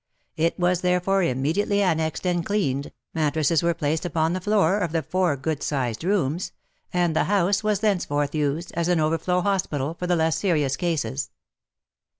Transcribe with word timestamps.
It 0.35 0.57
was 0.57 0.81
therefore 0.81 1.21
immediately 1.21 1.83
an 1.83 1.99
nexed 1.99 2.25
and 2.25 2.43
cleaned, 2.43 2.91
mattresses 3.13 3.61
were 3.61 3.75
placed 3.75 4.03
upon 4.03 4.33
the 4.33 4.41
floor 4.41 4.79
of 4.79 4.93
the 4.93 5.03
four 5.03 5.37
good 5.37 5.61
sized 5.61 6.03
rooms, 6.03 6.53
and 6.91 7.15
the 7.15 7.25
house 7.25 7.63
was 7.63 7.81
thenceforth 7.81 8.33
used 8.33 8.71
as 8.73 8.87
an 8.87 8.99
overflow 8.99 9.41
hospital 9.41 9.93
for 9.93 10.07
the 10.07 10.15
less 10.15 10.37
serious 10.39 10.75
cases. 10.75 11.29